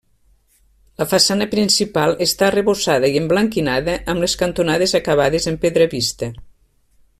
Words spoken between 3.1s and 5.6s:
i emblanquinada, amb les cantonades acabades